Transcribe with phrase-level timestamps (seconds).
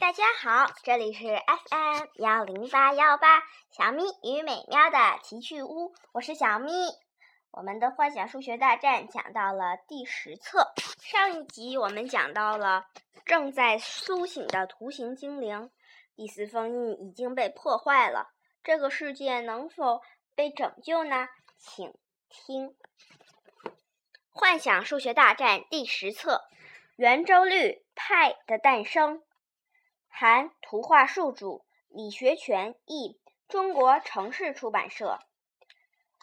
[0.00, 6.72] 大家好，这里是 FM 幺零八幺八小咪与美妙的奇趣屋，我是小咪。
[7.50, 12.86] 我们的幻想数学大战讲到了第十册，上一集我们讲到了
[13.26, 15.70] 正在苏醒的图形精灵，
[16.16, 18.32] 第四封印已经被破坏了，
[18.64, 20.00] 这个世界能否
[20.34, 21.28] 被拯救呢？
[21.58, 21.92] 请
[22.30, 22.70] 听
[24.30, 26.40] 《幻想数学大战》第十册：
[26.96, 29.22] 圆周率派的诞生。
[30.10, 33.18] 含图画树主李学全译，
[33.48, 35.18] 中国城市出版社。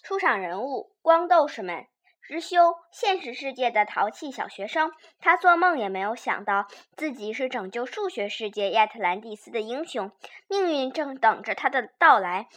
[0.03, 1.87] 出场人物：光斗士们。
[2.21, 10.11] 知修，现实世界的淘气小学生，他做梦也没有想到自己是拯救数学世界亚特兰蒂斯的英雄，
[10.49, 12.49] 命运正等着他的到来。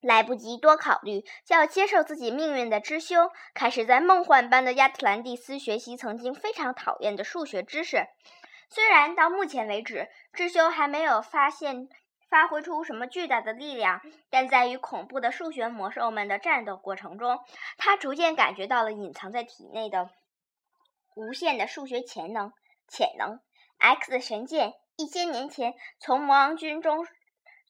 [0.00, 8.06] 来不及多考虑，就要接受自己命运的知修，开始在梦幻般的亚特兰蒂斯学习曾经非常讨厌的数学知识。
[8.74, 11.90] 虽然到目前为止，智修还没有发现
[12.30, 17.38] 发挥出什么巨大的力量，但在与恐怖的数学魔兽们的战斗过程中，
[17.76, 20.08] 他逐渐感觉到了隐藏在体内的
[21.14, 22.50] 无限的数学潜能。
[22.88, 23.40] 潜能
[23.76, 27.06] ，X 神剑，一千年前从魔王军中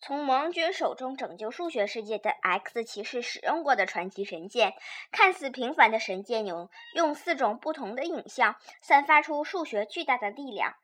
[0.00, 4.75] 从魔王军手中拯救数学世界的 X 骑士使用过的传奇神剑。
[5.11, 10.77] 看似平凡的神剑，有用四种不同的影像散发出数学巨大的力量。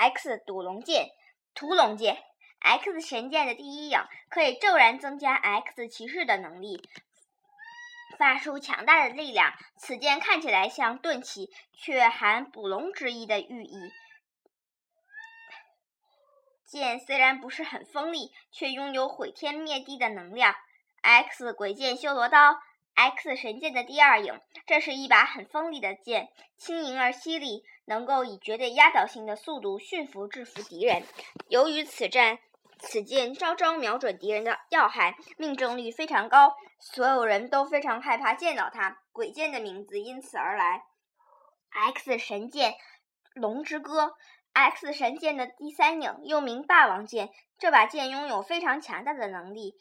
[0.00, 1.10] X 赌龙剑、
[1.54, 2.16] 屠龙剑
[2.60, 6.88] ，X 神剑的第一影可以骤然增加 X 骑士的能力，
[8.16, 9.52] 发出强大的力量。
[9.76, 13.92] 此剑看起来像钝器，却含捕龙之意的寓意。
[16.64, 20.54] 剑虽然不是很锋利，却拥有毁天灭地的能量。
[21.02, 22.58] X 鬼剑修罗刀。
[23.00, 31.02] X 神剑的第二影，这是一把很锋利的剑，轻盈而犀利，能够以绝对压倒性的速度驯服制服敌人。
[31.48, 32.38] 由于此战，
[32.78, 38.98] 此剑招招瞄准敌人的要害，命中率非常高，所有人都非常害怕见到它。
[39.12, 40.82] 鬼剑的名字因此而来。
[41.70, 42.74] X 神剑
[43.32, 44.12] 龙之歌
[44.52, 49.72] ，X 神剑的第三影又名霸王剑，这把剑拥有非常强大的能力。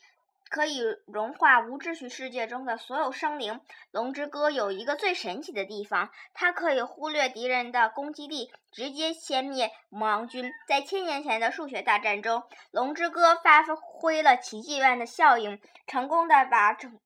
[0.50, 3.62] 可以融化无秩序世界中的所有生灵。
[3.92, 10.52] 龙之歌有一个最神奇的地方，它可以忽略敌人的攻击力，直接歼灭魔王军。
[10.68, 17.00] 在千年前的数学大战中，龙之歌发挥了奇迹般的效应，成功的把拯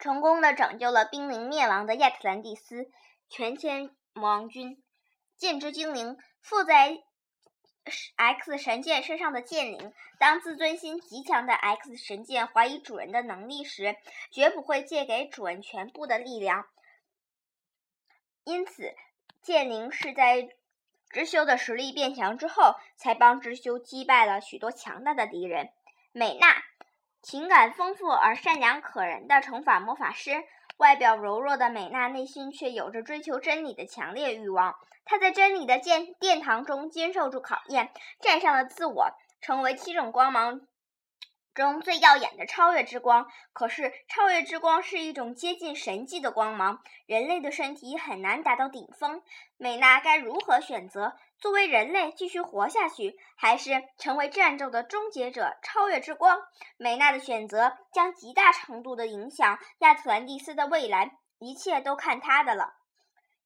[0.00, 2.90] 成功的拯救了濒临灭亡的亚特兰蒂斯，
[3.28, 4.82] 全歼魔王军。
[5.36, 7.02] 剑之精灵附在。
[8.16, 13.96] X 神剑身上的剑灵，当自尊心极强的 X 神剑怀疑主人的能力时，
[14.30, 16.66] 绝不会借给主人全部的力量。
[18.44, 18.94] 因此，
[19.42, 20.48] 剑灵是在
[21.10, 25.70] 知修的实力变强之后，才帮知修击败了许多强大的敌人。
[26.12, 26.62] 美娜，
[27.20, 30.44] 情感丰富而善良可人的惩罚魔法师。
[30.78, 34.74] 外表柔弱的美娜，内心却有着追求真理的强烈欲望。
[35.04, 40.62] 他在真理的殿殿堂中经受住考验，战胜了自我，成为七种光芒。
[41.54, 49.22] 中最耀眼的超越之光，可是超越之光是一种接近神迹的光芒，人类的身体很难达到顶峰。
[49.56, 51.16] 美娜该如何选择？
[51.38, 55.56] 作为人类继续活下去，还是成为战斗的终结者？
[55.62, 56.40] 超越之光，
[56.76, 62.74] 美娜的选择将极大程度地影响亚特兰蒂斯的未来，一切都看她的了。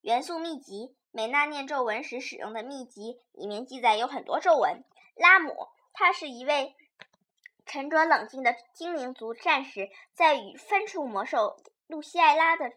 [0.01, 4.85] 元素秘籍，美娜念咒文时使用的秘籍，里面记载有很多咒文。
[5.17, 6.75] 拉姆，他是一位。
[7.67, 12.73] 沉着冷静的精灵族战士，在与分数魔兽露西艾拉的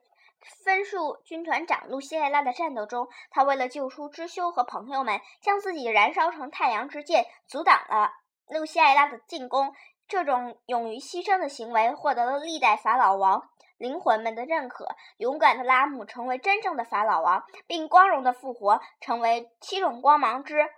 [0.66, 8.12] 分数军团长露西艾拉的战斗中，他为了救出知修和朋友们，将自己燃烧成太阳之剑，阻挡了
[8.50, 9.74] 露西艾拉的进攻。
[10.10, 13.50] 这种勇于牺牲的行为获得了历代法老王
[13.82, 14.88] 灵魂们的认可。
[15.18, 20.70] 勇敢的拉姆成为真正的法老王，并光荣的复活，成为七种光芒之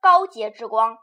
[0.00, 0.96] 高洁之光。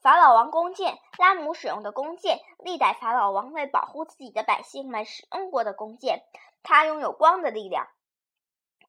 [0.00, 6.22] 法老王弓箭，拉姆使用的弓箭，历代法老王为保护自己的百姓们使用过的弓箭。
[6.62, 7.88] 它拥有光的力量。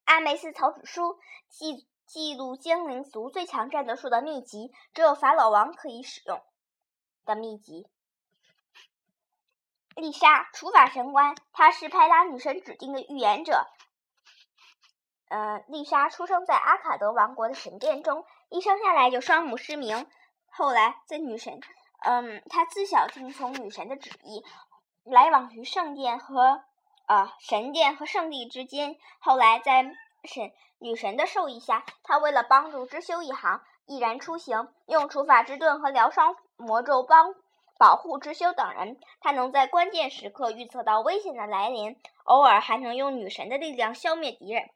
[0.04, 1.18] 阿梅斯草纸书
[1.50, 6.40] 记记录精灵族最强战斗术的秘籍，只有法老王可以使用
[7.25, 7.88] 的秘籍。
[9.96, 13.66] 丽莎，除法神官，她是派拉女神指定的预言者。
[15.30, 20.06] 呃，丽莎出生在阿卡德王国的神殿中，一生下来就双目失明。
[20.52, 21.60] 后来，在女神，
[22.04, 24.44] 嗯，她自小听从女神的旨意，
[25.04, 26.64] 来往于圣殿和
[27.08, 28.98] 呃神殿和圣地之间。
[29.20, 29.84] 后来，在
[30.26, 37.34] 神女神的授意下，她为了帮助知修一行，毅然出行，用除法之盾和疗伤魔咒帮
[37.77, 39.00] 保护之修等人。
[39.19, 44.69] 他能在关键时刻预测到危险的来临，偶尔还能用女神的力量消灭敌人。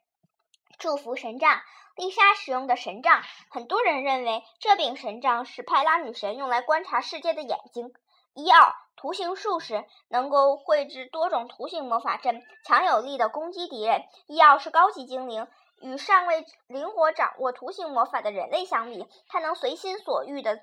[0.78, 1.60] 祝福神杖，
[1.96, 7.92] 丽莎使用的神杖，很多人认为这柄神杖是派拉女神用来观察世界的眼睛。
[8.32, 14.04] 一二图形术士能够绘制多种图形魔法阵，强有力的攻击敌人。
[14.26, 15.48] 一二是高级精灵，
[15.82, 20.60] 与尚未灵活掌握图形魔法的人类相比，他能随心所欲地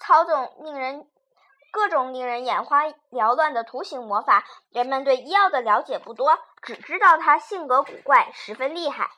[0.00, 1.08] 操纵令人
[1.70, 4.44] 各种令人眼花缭乱的图形魔法。
[4.70, 9.10] 人们对伊奥的了解不多，只知道他性格古怪，十分厉害。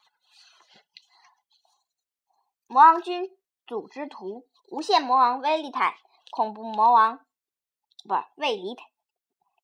[2.66, 3.30] 魔王军
[3.66, 5.94] 组织图：无限魔王威利坦，
[6.30, 7.18] 恐怖魔王
[8.06, 8.86] 不是卫利坦，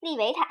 [0.01, 0.49] 利维坦，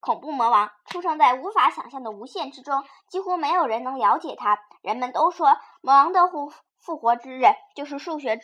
[0.00, 4.58] 恐怖魔王出生在无法想象的无限之中，几乎没有人能了解他。
[4.82, 7.44] 人们都说，魔王的复复活之日
[7.74, 8.40] 就是数学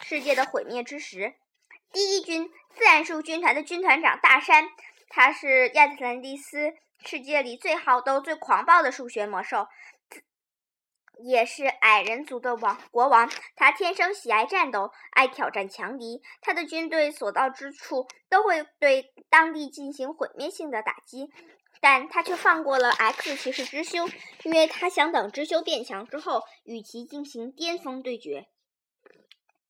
[0.00, 1.38] 世界的毁灭之时。
[1.92, 4.68] 第一军自然数军团的军团长大山，
[5.08, 6.72] 他是亚特兰蒂斯
[7.04, 9.66] 世界里最好斗、最狂暴的数学魔兽。
[11.24, 16.20] 也是矮人族的王国王，他天生喜爱战斗，爱挑战强敌。
[16.40, 21.30] 他的军队所到之处都会对当地进行毁灭性的打击，
[21.80, 24.08] 但他却放过了 X 骑士之修，
[24.42, 28.48] 因为他想等之修变强之后与其进行巅峰对决。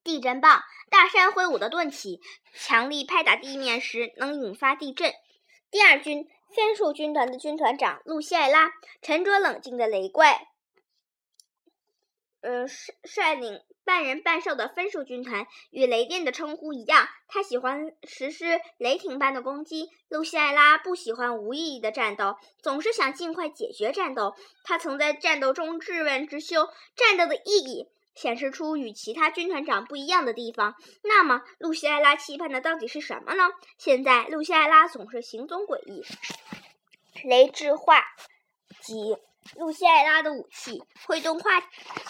[0.05, 2.21] 地震棒，大山挥舞的盾旗，
[2.55, 5.13] 强力拍打地面时能引发地震。
[5.71, 10.49] 第二军分数军团的军团长露西艾拉，沉着冷静的雷怪。
[12.43, 19.91] 呃，率率领半人半兽的分数军团，与雷电的称呼一样，他喜欢实施雷霆般的攻击。
[20.09, 24.35] 露西艾拉不喜欢无意义的战斗，总是想尽快解决战斗。
[24.65, 30.75] 他曾在战斗中质问之修：战斗的意义显示出与其他军团长不一样的地方。
[31.03, 33.51] 那么，露西艾拉期盼的到底是什么呢？
[33.79, 36.05] 现在，露西艾拉总是行踪诡异。
[37.25, 38.03] 雷之化
[38.81, 39.17] 及。
[39.57, 41.61] 露西艾拉的武器挥动画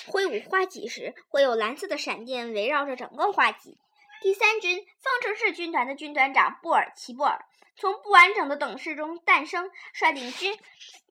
[0.06, 3.78] 挥舞画戟时，会有蓝色的闪电围绕着整个画戟。
[4.20, 7.42] 第三军方程式军团的军团长布尔奇布尔
[7.74, 10.54] 从不完整的等式中诞生，率领军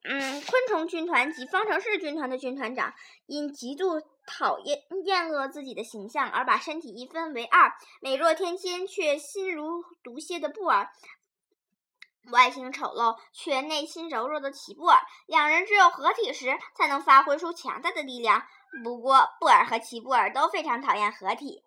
[0.04, 2.94] 嗯昆虫军团及方程式军团的军团长，
[3.26, 7.72] 因极度讨厌厌恶自己的形象而把身体一分为二。
[8.00, 10.90] 美若天仙却心如毒蝎的布尔。
[12.30, 18.46] 外形丑陋却内心柔弱的齐布尔，两人只有合体时才能发挥出强大的力量。
[18.84, 21.64] 不过，布尔和齐布尔都非常讨厌合体。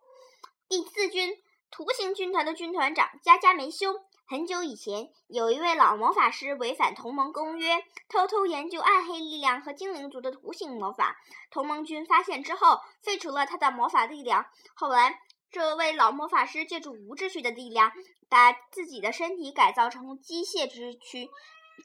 [0.70, 1.38] 第四军
[1.70, 4.06] 图形军团的军团长加加梅修。
[4.28, 11.16] 很久以前，有一位老魔法师违反同盟公约，偷偷研究暗黑力量和精灵族的图形魔法。
[11.52, 14.48] 同盟军发现之后，废除了他的魔法力量。
[14.74, 15.20] 后来，
[15.52, 17.92] 这位老魔法师借助无秩序的力量。
[18.28, 21.30] 把自己的身体改造成机械之躯，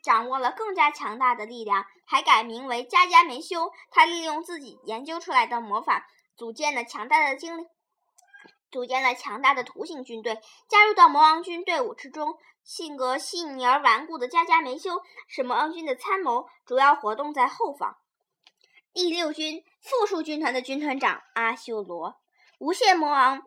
[0.03, 3.71] 掌握了更加强大的力量，还改名为加加梅修。
[3.91, 6.09] 他利用自己研究出来的魔法，
[6.39, 7.67] 组建了强大的精灵，
[8.71, 12.39] 组建了强大的图形军队，加入到魔王军队伍之中。
[12.63, 14.91] 性格细腻而顽固的加加梅修
[15.27, 17.97] 是魔王军的参谋，主要活动在后方。
[18.93, 22.21] 第六军复数军团的军团长阿修罗，
[22.59, 23.43] 无限魔王。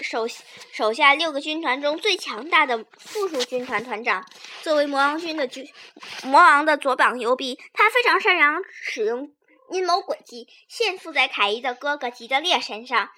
[0.00, 0.26] 手
[0.72, 4.24] 手下六个军团中最强大的附属军团团长，
[4.62, 5.68] 作为魔王军的军
[6.22, 9.30] 魔王的左膀右臂，他非常擅长使用
[9.72, 13.10] 阴谋诡计，献附在凯伊的哥哥吉德烈身上。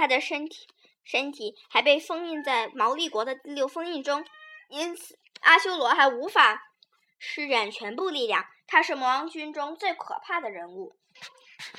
[0.00, 0.66] 他的身体
[1.04, 4.24] 身体还被封印在毛利国的第六封印中，
[4.70, 6.72] 因此阿修罗还无法
[7.18, 8.46] 施展全部力量。
[8.66, 10.96] 他是魔王军中最可怕的人物。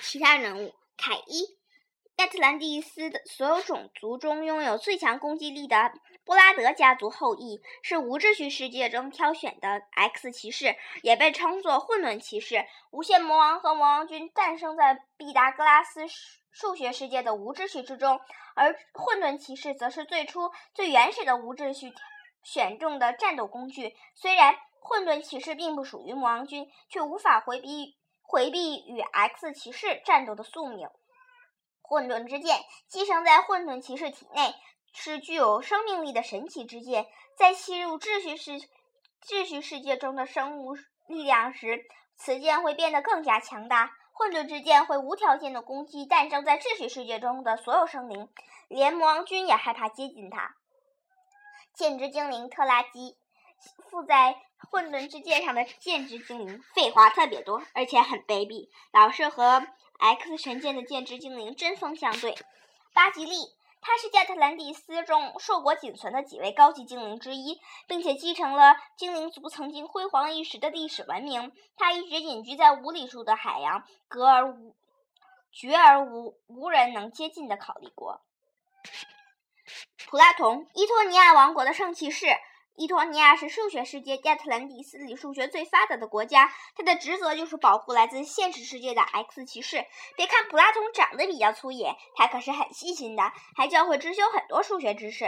[0.04, 1.58] 其他人物，凯伊。
[2.18, 5.92] 亚特兰蒂斯的所有种族中拥有最强攻击力的
[6.24, 12.64] 布拉德家族后裔，是无秩序世界中挑选的 X 骑士，也被称作混沌骑士。
[12.92, 16.02] 无限魔王和魔王军诞生在毕达哥拉斯
[16.52, 18.20] 数学世界的无秩序之中，
[18.56, 21.92] 而混沌骑士则是最初最原始的无秩序
[22.44, 23.96] 选中的战斗工具。
[24.14, 30.88] 虽然混沌骑士并不属于魔王军，却无法回避回避与 X 骑士战斗的宿命。
[31.92, 34.56] 混沌之剑寄生在混沌骑士体内，
[34.94, 37.06] 是具有生命力的神奇之剑。
[37.38, 38.54] 在吸入秩序世
[39.22, 41.84] 秩序世界中的生物力量时，
[42.16, 43.92] 此剑会变得更加强大。
[44.14, 48.30] 混沌之剑会无条件的攻击诞生在秩序世界中的所有生灵，
[48.70, 50.56] 连魔王军也害怕接近它。
[51.74, 53.18] 剑之精灵特拉基，
[53.90, 54.38] 附在
[54.72, 59.68] 混沌之剑上的剑之精灵，废话特别多，而且很卑鄙，老是和。
[60.02, 62.36] X 神剑的剑之精灵针锋相对，
[62.92, 63.54] 巴吉利。
[63.84, 71.52] 他是亚特兰蒂斯中硕果仅存的几位高级精灵之一，并且继承了精灵族曾经辉煌一时的历史文明。
[71.78, 74.76] 他一直隐居在无里数的海洋，隔而无
[75.52, 78.22] 绝而无无人能接近的考利国。
[80.08, 82.28] 普拉同，伊托尼亚王国的圣骑士。
[82.82, 89.86] 伊托尼亚是数学世界亚特兰蒂斯里数学最发达的国家，他的职责就是保护来自现实世界的 X 骑士。
[90.18, 95.28] 别看普拉通长得比较粗野，他可是很细心的，还教会知修很多数学知识。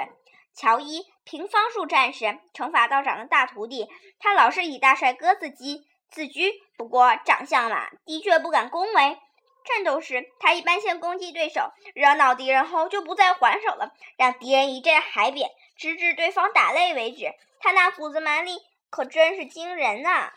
[0.55, 6.51] 乔伊，平方数战士，乘法道长的大徒弟，他老是以大帅哥自居，自居。
[6.75, 9.19] 不过长相嘛，的确不敢恭维。
[9.63, 17.33] 战斗时，他一般先攻击对手，惹恼敌人后就不再还手了，让敌人一阵海扁，直至对方打累为止。
[17.59, 20.33] 他那股子蛮力可真是惊人呐！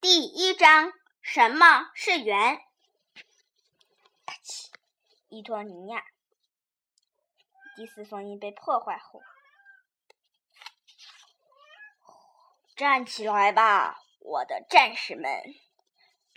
[0.00, 0.92] 第一章：
[1.22, 2.60] 什么是圆？
[5.28, 6.04] 伊托尼亚
[7.76, 9.22] 第四封印被破坏后，
[12.76, 15.54] 站起来吧，我的战士们！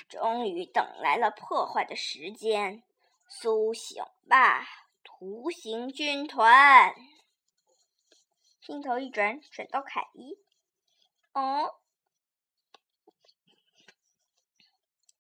[0.08, 2.84] 终于等来了破坏的时间，
[3.28, 4.68] 苏醒吧，
[5.04, 6.96] 图形军团！
[8.66, 10.38] 镜头一转，转到凯伊。
[11.34, 11.76] 哦，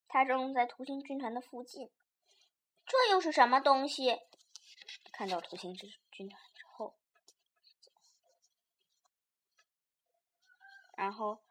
[0.08, 1.90] 他正在图形军团的附近。
[2.86, 4.20] 这又是什么东西？
[5.12, 6.96] 看到图形之军团之后，
[10.96, 11.44] 然后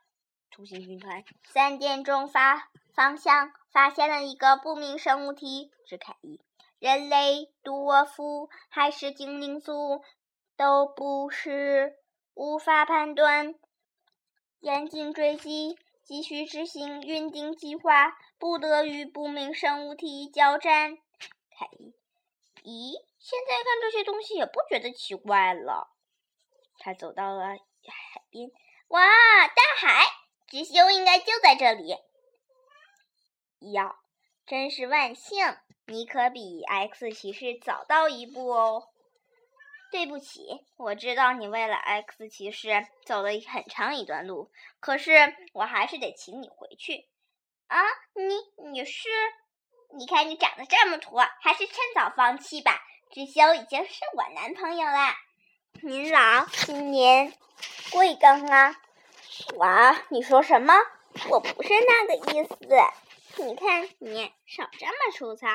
[0.51, 2.71] 图形军团三点钟发。
[2.95, 6.39] 方向发现了一个不明生物体，是凯伊。
[6.79, 10.05] 人类、多夫还是精灵族
[10.63, 11.99] 都不是，
[12.35, 13.57] 无法判断。
[14.61, 20.99] 严禁追击，继续执行预定计划，不得与不明生物体交战。
[21.51, 21.67] 凯
[22.63, 25.91] 伊，咦，现在看这些东西也不觉得奇怪了。
[26.79, 28.49] 他走到了海边，
[28.87, 29.01] 哇，
[29.49, 30.05] 大海！
[30.47, 31.97] 直修应该就在这里。
[33.73, 33.97] 呀，
[34.47, 35.45] 真是万幸！
[35.87, 38.91] 你可比 X 骑士早到一步哦。
[39.93, 47.07] 对不起，我知道你为了 X 骑士走了很长一段路，可是我还是得请你回去。
[47.67, 47.79] 啊，
[48.15, 49.11] 你你是？
[49.95, 52.83] 你看你长得这么土，还是趁早放弃吧。
[53.11, 55.15] 智修已经是我男朋友了。
[55.83, 57.35] 您老，今年
[57.91, 58.75] 贵庚啊？
[59.57, 60.73] 哇，你说什么？
[61.29, 62.57] 我不是那个意思。
[63.37, 65.49] 你看，你少这么粗糙。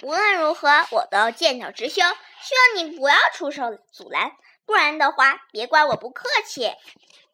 [0.00, 2.00] 无论如何，我都要见到知修，
[2.40, 4.32] 希望你不要出手阻拦，
[4.64, 6.72] 不然的话，别怪我不客气。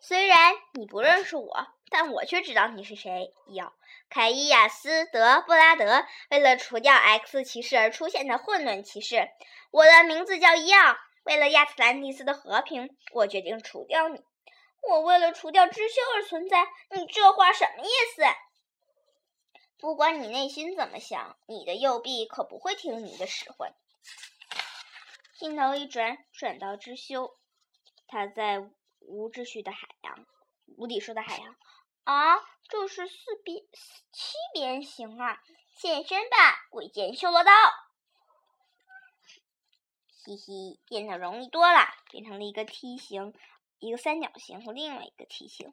[0.00, 3.32] 虽然你不认识我，但我却知道你是谁。
[3.54, 3.72] 要
[4.10, 9.28] 凯伊亚斯德布拉德，为了除掉 X 骑士而出现的混沌骑士。
[9.70, 10.96] 我的名字叫伊奥。
[11.24, 14.22] 为了亚特兰蒂斯的和平，我决定除掉你。
[14.80, 18.22] 我为了除掉知修而存在，你这话什么意思？
[19.78, 23.72] 不管你内心怎么想，你的右臂可不会听你的使唤。
[25.38, 27.38] 镜头一转，转到知修，
[28.08, 28.58] 他在
[28.98, 30.26] 无秩序的海洋，
[30.76, 31.56] 无底数的海洋。
[32.02, 33.62] 啊，这是四边、
[34.10, 35.40] 七边形啊！
[35.76, 37.52] 现身吧，鬼剑修罗刀！
[40.10, 43.32] 嘻嘻，变得容易多了，变成了一个梯形，
[43.78, 45.72] 一个三角形和另外一个梯形。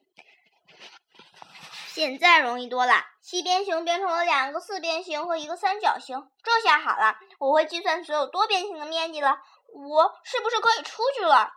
[1.96, 6.30] 现在容易多了，七边形变成了两个四边形和一个三角形。
[6.44, 9.40] 这下好了，我会计算所有多边形的面积了。
[9.74, 11.54] 我是不是可以出去了？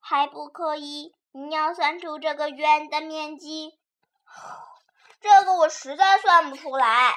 [0.00, 3.78] 还不可以，你要算出这个圆的面积。
[5.20, 7.14] 这个我实在算不出来。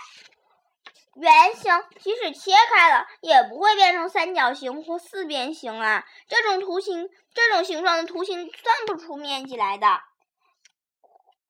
[1.15, 6.05] 圆形即使切开了，也不会变成三角形或四边形啊。
[6.27, 10.01] 这种图形，这种形状的图形算不出面积来的。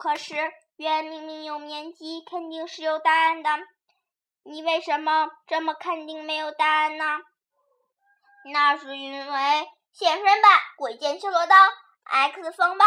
[0.01, 0.33] 可是
[0.77, 3.51] 圆明明有面积，肯定是有答案的。
[4.41, 7.19] 你为什么这么肯定没有答案呢？
[8.51, 11.55] 那是因为现身吧，鬼剑修罗刀
[12.05, 12.85] ，X 风暴，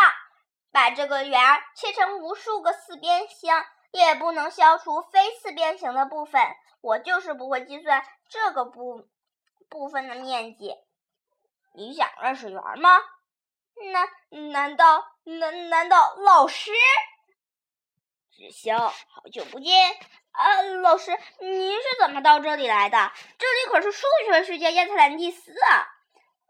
[0.73, 1.41] 把这个圆
[1.77, 3.55] 切成无数个四边形，
[3.93, 6.43] 也不能消除非四边形的部分。
[6.81, 9.07] 我就是不会计算这个部
[9.69, 10.75] 部分的面积。
[11.77, 12.99] 你想认识圆吗？
[13.93, 16.71] 难难道难难道老师？
[18.31, 19.91] 智修，好久不见
[20.33, 20.63] 啊！
[20.83, 23.13] 老师，您是怎么到这里来的？
[23.39, 25.87] 这里可是数学世界亚特兰蒂斯啊！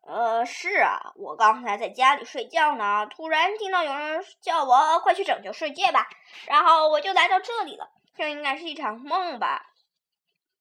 [0.07, 6.09] 呃，是啊，我刚才在家里睡觉呢，突然听到有人叫我快去拯救世界吧，
[6.47, 7.91] 然后我就来到这里了。
[8.17, 9.67] 这应该是一场梦吧？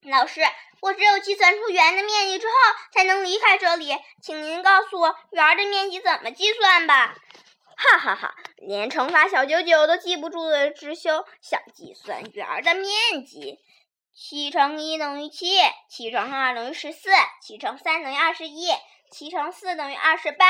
[0.04, 0.42] 老师，
[0.82, 2.54] 我只有计算出圆的面积之后，
[2.92, 3.98] 才能离开这里。
[4.22, 7.16] 请您告诉我圆的面积怎么计算吧。
[7.76, 8.36] 哈哈哈！
[8.58, 13.60] 连乘法小九九都记不住的智修，想计算圆的面积？
[14.14, 15.58] 七乘一等于七，
[15.90, 17.10] 七乘二等于十四，
[17.42, 18.68] 七乘三等于二十一，
[19.12, 20.46] 七乘四等于二十八。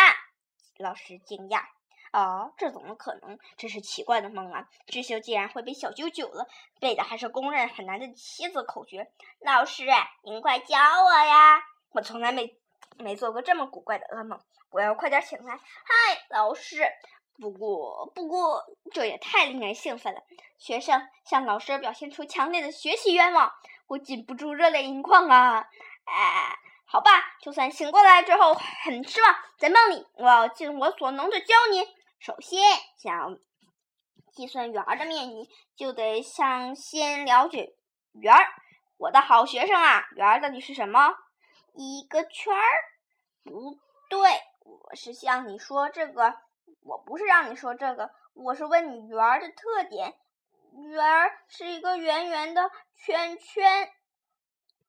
[0.78, 1.64] 老师惊讶。
[2.12, 3.40] 哦，这怎么可能？
[3.58, 4.68] 真是奇怪的梦啊！
[4.86, 6.48] 智秀竟然会背小九九了，
[6.80, 9.08] 背的还是公认很难的七字口诀。
[9.40, 9.88] 老师，
[10.24, 11.64] 您快教我呀！
[11.94, 12.56] 我从来没
[12.98, 14.40] 没做过这么古怪的噩梦，
[14.70, 15.56] 我要快点醒来。
[15.56, 16.84] 嗨，老师！
[17.40, 20.22] 不过，不过，这也太令人兴奋了。
[20.58, 23.52] 学生向老师表现出强烈的学习愿望，
[23.88, 25.68] 我禁不住热泪盈眶啊！
[26.06, 27.12] 哎，好吧，
[27.42, 31.84] 就算醒过来之后很失望，在梦里我要尽我所能的教你。
[32.20, 32.62] 首先，
[32.98, 33.38] 想
[34.32, 37.76] 计算圆儿的面积，就得想先了解
[38.14, 38.48] 圆儿。
[38.98, 41.14] 我的好学生啊，圆儿到底是什么？
[41.74, 42.62] 一个圈儿？
[43.44, 46.36] 不对，我是向你说这个。
[46.86, 50.16] 我不是让你说这个，我是问你圆儿的特点。
[50.92, 53.92] 圆儿是一个圆圆的圈圈，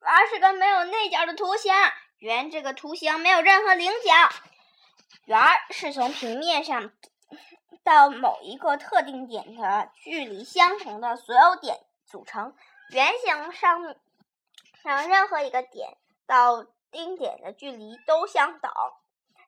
[0.00, 1.72] 而是个没有内角的图形。
[2.18, 4.12] 圆这个图形没有任何棱角。
[5.26, 6.92] 圆儿是从平面上。
[7.82, 12.56] 到某一个特定点的距离相同的所有点组成。
[12.88, 13.94] 圆形上
[14.82, 18.72] 上任何一个点到丁点的距离都相等。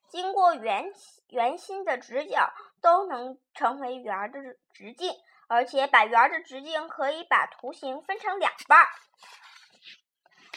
[0.08, 0.92] 经过圆
[1.28, 4.40] 圆心的直角都能成为圆的
[4.72, 5.12] 直径，
[5.48, 8.88] 而且把圆的直径可以把图形分成两半儿。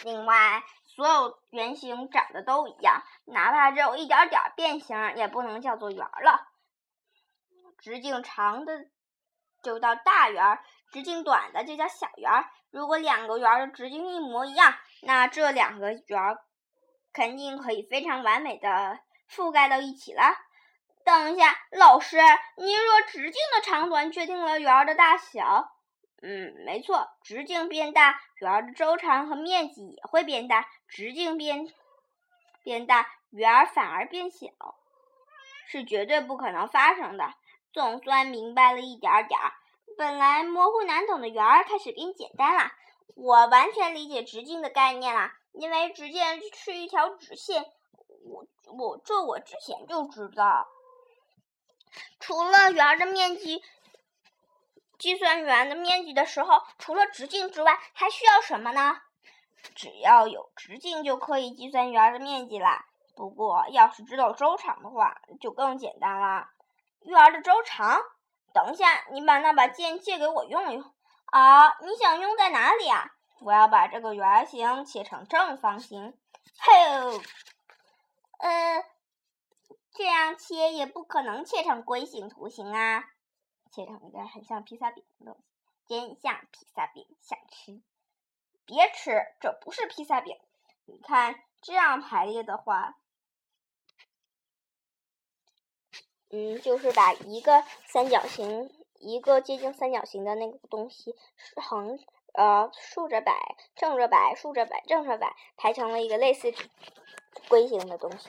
[0.04, 6.48] 另外，所有圆形长得都一样，哪怕只有一点点变形，也不能叫做圆了。
[7.78, 8.88] 直径长的
[9.62, 10.60] 就叫大圆，
[10.92, 12.32] 直径短的就叫小圆。
[12.72, 16.38] 如果两个圆的直径一模一样，那这两个圆
[17.12, 19.00] 肯定可以非常完美的
[19.30, 20.36] 覆盖到一起了。
[21.06, 22.18] 等一下，老师，
[22.58, 25.72] 您说直径的长短决定了圆儿的大小？
[26.22, 30.68] 嗯，没错，直径变大，圆儿的周长和面积也会变大。
[30.88, 31.66] 直径变
[32.64, 34.48] 变大，圆儿反而变小，
[35.68, 37.34] 是绝对不可能发生的。
[37.72, 39.54] 总算明白了一点点儿，
[39.98, 42.72] 本来模糊难懂的圆儿开始变简单了。
[43.16, 46.22] 我完全理解直径的概念了，因为直径
[46.54, 47.64] 是一条直线。
[48.26, 48.46] 我
[48.78, 50.68] 我这我之前就知道。
[52.20, 53.64] 除了圆的面积，
[54.98, 58.98] 计算圆的面积的时候，除了直径之外，还需要什么呢？
[59.76, 62.86] 只要有直径就可以计算圆的面积啦。
[63.16, 66.48] 不过要是知道周长的话，就更简单了。
[67.02, 68.00] 圆的周长，
[68.54, 70.84] 等一下，你把那把剑借给我用用。
[71.26, 73.12] 啊，你想用在哪里啊？
[73.42, 76.14] 我要把这个圆形切成正方形。
[76.60, 77.22] 嘿，
[78.40, 78.84] 呃，
[79.92, 83.12] 这样切也不可能切成龟形图形啊，
[83.72, 85.44] 切成一个很像披萨饼的东西，
[85.88, 87.82] 真像披萨饼，想吃？
[88.66, 90.40] 别吃，这不是披萨饼。
[90.86, 92.98] 你看，这样排列的话。
[96.30, 101.16] 嗯，就是把一个三角形，一个接近三角形的那个东西
[101.56, 102.00] 横
[102.34, 103.34] 呃竖着摆，
[103.76, 106.54] 正着摆，竖着摆，正着摆，排成了一个类似
[107.48, 108.28] 龟形的东西，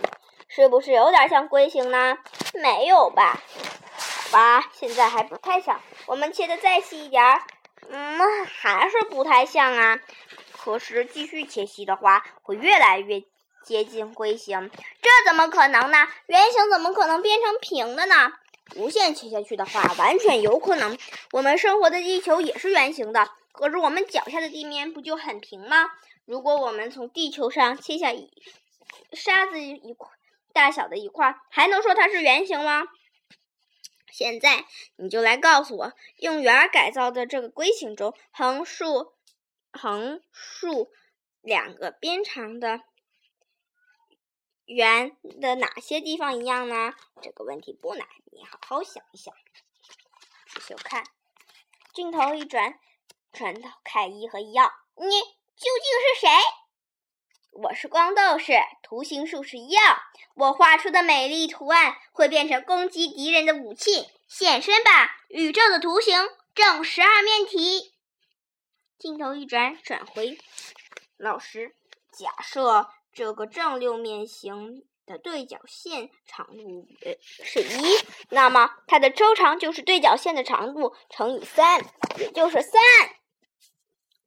[0.49, 2.19] 是不是有点像龟形呢？
[2.55, 3.41] 没有吧？
[3.97, 5.81] 好吧，现在还不太像。
[6.07, 7.43] 我们切的再细一点儿，
[7.89, 10.01] 嗯，还是不太像啊。
[10.53, 13.23] 可是继续切细的话，会越来越。
[13.63, 14.71] 接近龟形，
[15.03, 16.09] 这怎么可能呢？
[16.27, 18.33] 圆形怎么可能变成平的呢？
[18.75, 20.97] 无限切下去的话，完全有可能。
[21.33, 25.91] 我们生活的地球也是圆形的，可是我们脚下的地面不就很平吗？
[26.25, 28.31] 如果我们从地球上切下一
[29.13, 30.11] 沙子一块
[30.53, 32.85] 大小的一块，还能说它是圆形吗？
[34.13, 39.13] 现在你就来告诉我，用圆改造的这个龟形中，横竖
[39.73, 40.91] 横竖
[41.41, 42.81] 两个边长的。
[44.67, 46.95] 圆的哪些地方一样呢？
[47.21, 49.35] 这个问题不难，你好好想一想。
[50.47, 51.03] 仔细看，
[51.93, 52.79] 镜头一转，
[53.33, 56.29] 转到凯伊和伊奥，你究竟是谁？
[57.53, 59.97] 我是光斗士，图形术士伊奥。
[60.35, 64.09] 我画出的美丽图案会变成攻击敌人的武器。
[64.29, 67.95] 现身吧，宇宙的图形正十二面体。
[68.99, 70.39] 镜头一转，转回
[71.17, 71.75] 老师，
[72.13, 72.89] 假设。
[73.13, 81.85] 这个正六面形的对角线长度呃是一，那么它的周长就是对角线的长度乘以三，
[82.19, 82.81] 也就是三。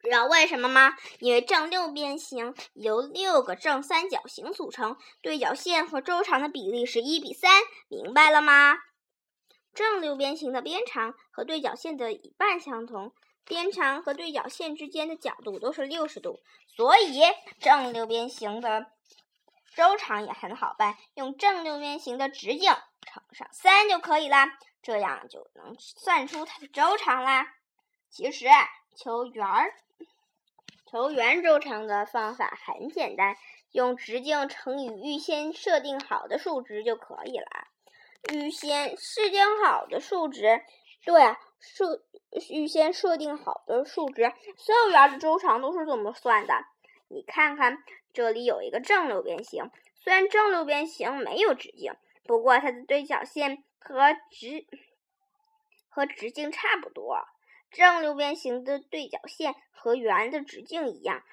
[0.04, 0.98] 知道为什么吗？
[1.20, 8.78] 因为正六边形由六个正三角形组成，对角线和周长的比例是一比三，明白了吗？
[9.74, 13.14] 正六边形的边长和对角线的一半相同，
[13.46, 17.22] 边长和对角线之间的角度都是六十度，所以
[17.60, 18.88] 正六边形的
[19.74, 27.56] 周长也很好办，用正六边形的直径乘上三就可以啦，这样就能算出它的周长啦。
[28.10, 28.48] 其实
[28.98, 29.74] 求圆儿。
[30.94, 33.36] 求圆周长的方法很简单，
[33.72, 37.48] 用直径乘以预先设定好的数值就可以了。
[38.32, 40.62] 预先设定好的数值，
[41.04, 42.04] 对啊，设
[42.52, 46.54] 预先设定好的数值，所有圆的周长都是这么算的。
[47.08, 54.68] 你看看，这里有一个正六边形，虽然正六边形没有直径，不过它的对角线和直
[55.90, 57.18] 和直径差不多。
[57.74, 61.24] 正六边形的对角线和圆的直径一样，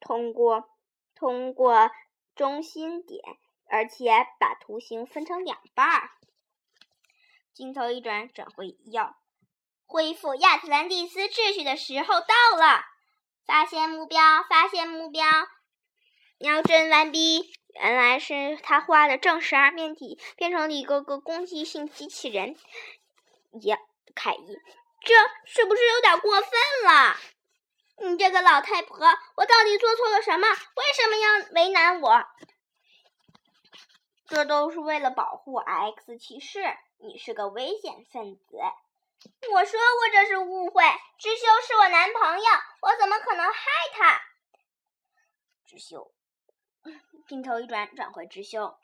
[0.00, 0.68] 通过
[1.14, 1.90] 通过
[2.36, 3.20] 中心点，
[3.66, 6.10] 而且把图形分成两半儿。
[7.54, 9.16] 镜头一转，转回要，
[9.86, 12.84] 恢复亚特兰蒂斯秩序的时候到了。
[13.44, 15.24] 发现目标，发现目标，
[16.38, 17.52] 瞄准完毕。
[17.74, 22.54] 原来是他画的正十二面体变成了一个个攻击性机器人。
[23.62, 23.78] 呀，
[24.14, 24.58] 凯伊。
[25.04, 25.14] 这
[25.46, 26.50] 是不是有点过分
[26.84, 27.16] 了？
[27.98, 28.96] 你这个老太婆，
[29.36, 30.48] 我到底做错了什么？
[30.48, 32.24] 为什么要为难我？
[34.28, 36.60] 这都是为了保护 X 骑士。
[36.98, 38.56] 你是个危险分子。
[39.52, 40.84] 我说过这是误会。
[41.18, 42.44] 知修是我男朋友，
[42.80, 43.60] 我怎么可能害
[43.92, 44.20] 他？
[45.66, 46.12] 知修，
[47.28, 48.78] 镜头一转，转回知修。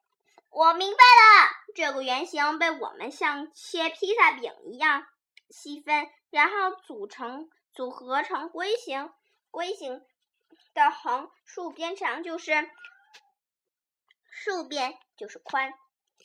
[0.51, 5.07] 我明白了，这个圆形被我们像切披萨饼一样。
[5.51, 9.11] 细分，然后组成组合成龟形。
[9.51, 10.05] 龟形
[10.75, 12.71] 的横竖边长就是
[14.31, 15.73] 竖边就是宽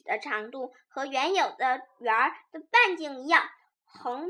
[0.04, 3.50] 的长度，和原有的圆的半径一样。
[3.86, 4.28] 横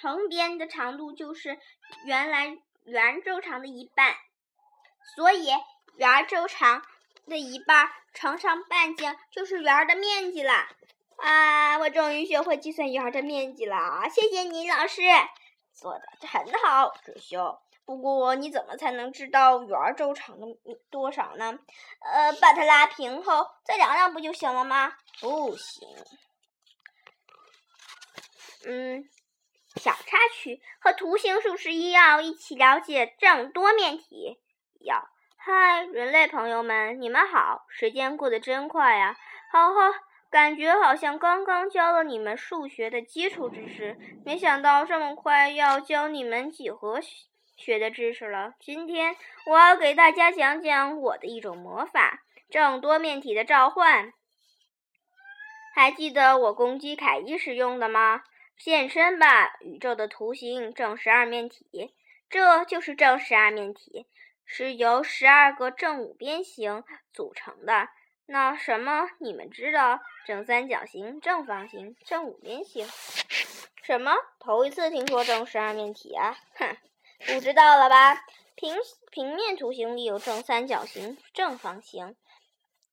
[0.00, 1.58] 横边的长度就是
[2.04, 4.14] 原来圆周长的一半，
[5.16, 5.48] 所以
[5.96, 6.86] 圆周长
[7.26, 10.68] 的一半乘上半径就是圆的面积了。
[11.18, 11.78] 啊！
[11.78, 15.02] 我终于学会计算圆的面积了，谢谢你，老师，
[15.72, 17.58] 做的很好，志修。
[17.84, 20.46] 不过你怎么才能知道圆周长的
[20.90, 21.58] 多少呢？
[22.00, 24.92] 呃，把它拉平后再量量不就行了吗？
[25.20, 25.88] 不行。
[28.66, 29.08] 嗯，
[29.76, 34.38] 小插曲和图形数十一要一起了解正多面体。
[34.80, 37.64] 要，嗨，人类朋友们，你们好！
[37.68, 39.16] 时间过得真快呀，
[39.50, 40.07] 好好。
[40.30, 47.00] 感觉好像刚刚教了你们数学的基础知识，没想到这么快要教你们几何
[47.56, 48.54] 学的知识了。
[48.60, 54.12] 今天我要给大家讲讲我的一种魔法——正多面体的召唤。
[55.74, 58.22] 还记得我攻击凯伊时用的吗？
[58.58, 61.94] 现身吧，宇宙的图形正十二面体，
[62.28, 64.06] 这就是正十二面体，
[64.44, 67.88] 是由十二个正五边形组成的。
[68.30, 69.08] 那什么？
[69.20, 72.86] 你们知道正三角形、正方形、正五边形？
[73.82, 74.12] 什么？
[74.38, 76.36] 头一次听说正十二面体啊！
[76.56, 76.76] 哼，
[77.20, 78.22] 不知道了吧？
[78.54, 78.76] 平
[79.10, 82.16] 平面图形里有正三角形、正方形、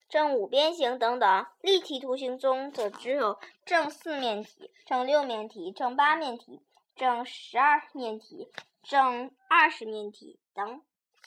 [0.08, 6.62] 正五边形等等，立体图形中则只有正四面体、正六面体、正八面体、
[6.94, 8.50] 正十二面体、
[8.82, 10.80] 正二十面体等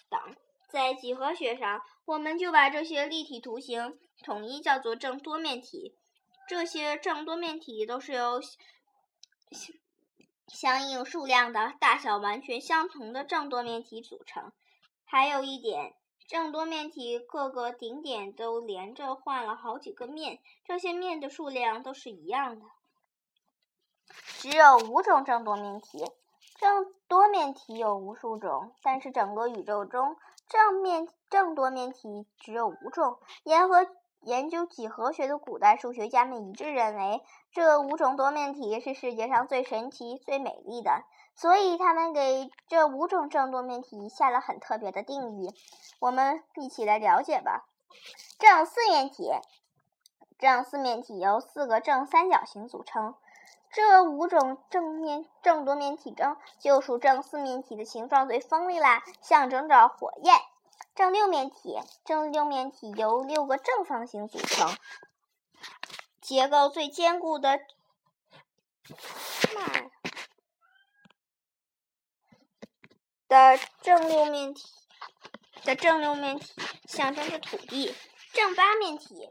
[0.10, 0.20] 等。
[0.68, 5.96] 在几何学上，我们就把这些立体图形统一叫做正多面体。
[6.48, 8.42] 这些正多面体都是由
[10.48, 14.52] 相应数量的大小完全相同的正多面体组成。
[15.06, 15.94] 还有一点，
[16.28, 22.66] 正多面体各个顶点都连着换了好几个面，这些面的数量都是一样的。
[24.40, 26.04] 只有五种正多面体。
[26.56, 30.18] 正多面体有无数种，但是整个宇宙中
[30.50, 33.20] 正面正多面体只有五种。
[33.44, 33.88] 研和
[34.22, 41.04] 研究几何学的古代数学家们一致认为，这五种多面体是世界上最神奇、最美丽的，
[41.36, 45.54] 所以他们给这五种正多面体下了很特别的定义。
[46.00, 47.66] 我们一起来了解吧。
[48.40, 49.32] 正四面体，
[50.40, 53.16] 正四面体由四个正三角形组成。
[53.72, 60.40] 这五种正面正多面体中，就属正四面体的形状最锋利啦，象征着火焰。
[60.96, 64.76] 正六面体，正六面体由六个正方形组成，
[66.20, 67.60] 结构最坚固的。
[73.28, 74.64] 的正六面体
[75.64, 76.54] 的正六面体
[76.86, 77.96] 象征着土地，
[78.34, 79.30] 正八面体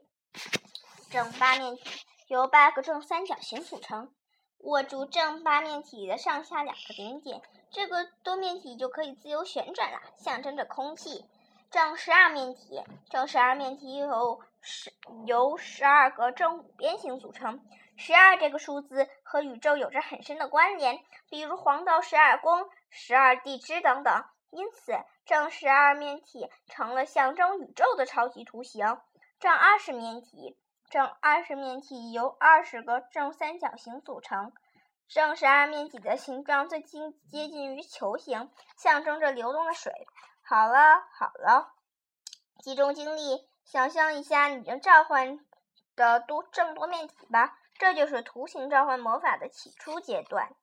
[1.10, 1.82] 正八面体
[2.28, 4.14] 由八个正三角形组成。
[4.60, 7.40] 握住正八面体的上下两个顶点，
[7.70, 11.24] 这个多面体就可以自由旋转了，象征着空气。
[11.70, 14.92] 正十二面体，正十二面体由十
[15.26, 17.60] 由十二个正五边形组成。
[17.96, 24.24] 十二这个数字和宇宙有着很深的关联，比如黄道十二宫、十二地支等等。
[24.50, 24.92] 因此，
[25.26, 28.98] 正十二面体成了象征宇宙的超级图形。
[29.38, 30.56] 正二十面体。
[30.90, 34.52] 正二十面体由二十个正三角形组成，
[35.06, 39.92] 正十二面体的形状最近接近于球形，象征着流动的水。
[40.42, 41.74] 好了好了，
[42.62, 45.38] 集中精力，想象一下你正召唤
[45.94, 47.58] 的多正多面体吧。
[47.74, 50.56] 这就是图形召唤魔法的起初阶段。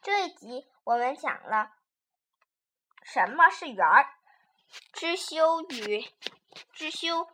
[0.00, 1.72] 这一集我们讲了
[3.02, 4.06] 什么是圆儿，
[4.92, 6.06] 知修与
[6.72, 7.26] 知修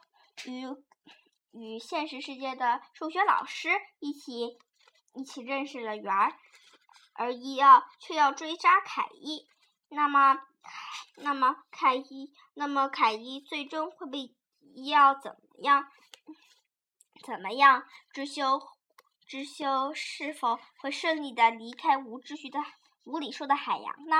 [0.46, 0.84] 与。
[1.54, 3.68] 与现实世界的数学老师
[4.00, 4.58] 一起
[5.14, 6.34] 一起认识了圆儿，
[7.12, 9.48] 而伊奥却要追杀凯伊。
[9.88, 10.36] 那么，
[11.16, 14.34] 那么凯伊，那么凯伊最终会被
[14.74, 15.88] 伊奥怎么样？
[17.24, 17.84] 怎么样？
[18.12, 18.60] 知修，
[19.24, 22.58] 知修是否会顺利的离开无秩序的
[23.04, 24.16] 无理数的海洋呢？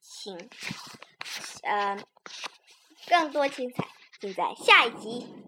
[0.00, 0.36] 请，
[1.62, 2.06] 嗯，
[3.08, 3.88] 更多精彩
[4.20, 5.47] 尽在下一集。